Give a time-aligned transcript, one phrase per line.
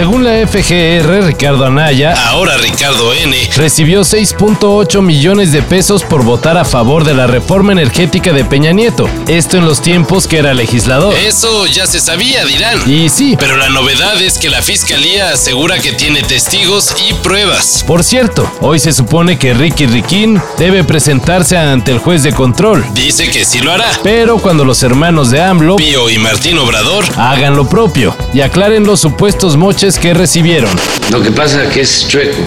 [0.00, 6.56] Según la FGR, Ricardo Anaya, ahora Ricardo N., recibió 6.8 millones de pesos por votar
[6.56, 9.10] a favor de la reforma energética de Peña Nieto.
[9.28, 11.14] Esto en los tiempos que era legislador.
[11.16, 12.80] Eso ya se sabía, dirán.
[12.90, 13.36] Y sí.
[13.38, 17.84] Pero la novedad es que la fiscalía asegura que tiene testigos y pruebas.
[17.86, 22.86] Por cierto, hoy se supone que Ricky Riquín debe presentarse ante el juez de control.
[22.94, 23.90] Dice que sí lo hará.
[24.02, 28.86] Pero cuando los hermanos de AMLO, Pío y Martín Obrador, hagan lo propio y aclaren
[28.86, 30.70] los supuestos moches que recibieron.
[31.10, 32.38] Lo que pasa es que es chueco,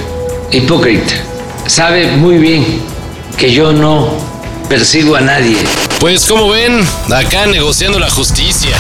[0.52, 1.14] hipócrita.
[1.66, 2.64] Sabe muy bien
[3.38, 4.14] que yo no
[4.70, 5.58] persigo a nadie.
[6.04, 6.86] Pues como ven,
[7.16, 8.76] acá negociando la justicia.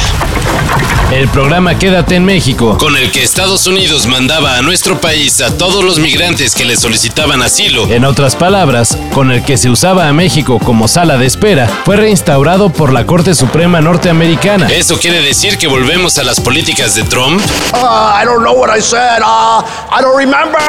[1.09, 5.57] El programa Quédate en México, con el que Estados Unidos mandaba a nuestro país a
[5.57, 7.87] todos los migrantes que le solicitaban asilo.
[7.87, 11.95] En otras palabras, con el que se usaba a México como sala de espera, fue
[11.97, 14.67] reinstaurado por la Corte Suprema norteamericana.
[14.69, 17.39] ¿Eso quiere decir que volvemos a las políticas de Trump?
[17.73, 19.21] Uh, I don't know what I said.
[19.21, 20.59] Uh, I don't remember.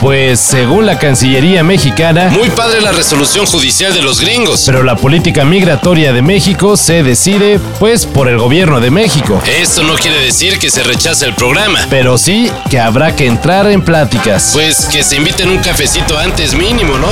[0.00, 4.62] Pues según la Cancillería mexicana, muy padre la resolución judicial de los gringos.
[4.66, 9.40] Pero la política migratoria de México se decide, pues, por el gobierno de México.
[9.60, 11.80] Esto no quiere decir que se rechace el programa.
[11.88, 14.50] Pero sí que habrá que entrar en pláticas.
[14.52, 17.08] Pues que se inviten un cafecito antes mínimo, ¿no?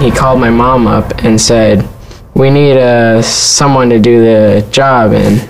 [0.00, 1.84] He called my mom up and said,
[2.34, 5.42] "We need uh, someone to do the job," and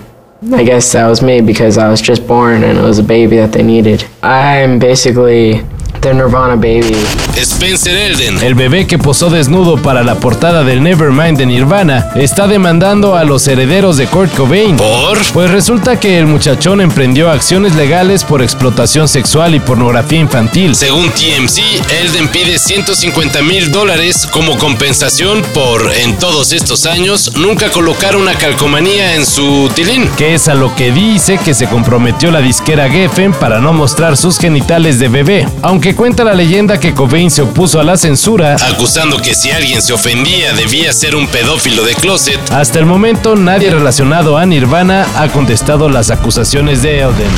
[0.53, 3.37] I guess that was me because I was just born and it was a baby
[3.37, 4.03] that they needed.
[4.21, 5.61] I'm basically
[6.01, 6.97] The Nirvana Baby.
[7.35, 12.47] Spencer Elden, el bebé que posó desnudo para la portada del Nevermind de Nirvana, está
[12.47, 14.77] demandando a los herederos de Kurt Cobain.
[14.77, 15.17] ¿Por?
[15.33, 20.75] Pues resulta que el muchachón emprendió acciones legales por explotación sexual y pornografía infantil.
[20.75, 21.59] Según TMC,
[22.01, 28.35] Elden pide 150 mil dólares como compensación por, en todos estos años, nunca colocar una
[28.35, 30.07] calcomanía en su tilín.
[30.17, 34.17] Que es a lo que dice que se comprometió la disquera Geffen para no mostrar
[34.17, 35.47] sus genitales de bebé.
[35.63, 39.81] Aunque cuenta la leyenda que Cobain se opuso a la censura, acusando que si alguien
[39.81, 42.39] se ofendía debía ser un pedófilo de closet.
[42.51, 47.31] Hasta el momento nadie relacionado a Nirvana ha contestado las acusaciones de Elden.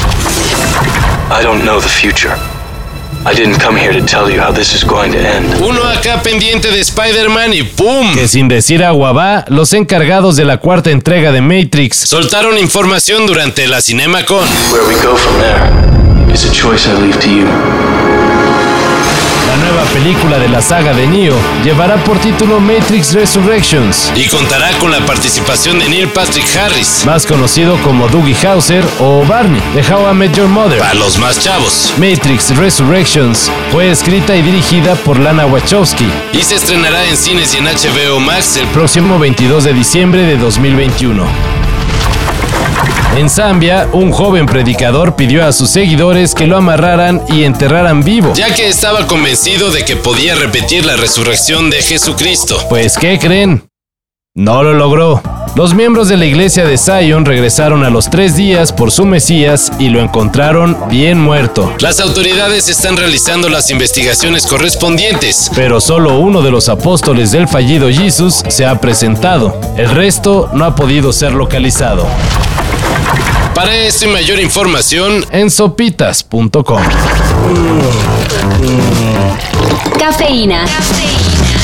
[1.31, 2.35] I don't know the future.
[3.28, 5.59] I didn't come here to tell you how this is going to end.
[5.59, 8.13] Uno acá pendiente de Spider-Man y ¡pum!
[8.13, 13.25] Que sin decir agua va, los encargados de la cuarta entrega de Matrix soltaron información
[13.25, 14.47] durante la CinemaCon.
[14.72, 18.04] Where we go from there is a choice I leave to you.
[19.55, 21.33] La nueva película de la saga de Neo
[21.63, 27.25] llevará por título Matrix Resurrections y contará con la participación de Neil Patrick Harris, más
[27.25, 30.79] conocido como Dougie Hauser o Barney de How I Met Your Mother.
[30.79, 36.55] Para los más chavos, Matrix Resurrections fue escrita y dirigida por Lana Wachowski y se
[36.55, 41.54] estrenará en cines y en HBO Max el próximo 22 de diciembre de 2021.
[43.16, 48.34] En Zambia, un joven predicador pidió a sus seguidores que lo amarraran y enterraran vivo,
[48.36, 52.58] ya que estaba convencido de que podía repetir la resurrección de Jesucristo.
[52.68, 53.70] Pues, ¿qué creen?
[54.34, 55.24] No lo logró.
[55.55, 59.71] Los miembros de la iglesia de Zion regresaron a los tres días por su Mesías
[59.79, 61.73] y lo encontraron bien muerto.
[61.79, 67.89] Las autoridades están realizando las investigaciones correspondientes, pero solo uno de los apóstoles del fallido
[67.89, 69.57] Jesús se ha presentado.
[69.77, 72.05] El resto no ha podido ser localizado.
[73.53, 76.83] Para esto y mayor información en sopitas.com.
[79.97, 80.66] Cafeína.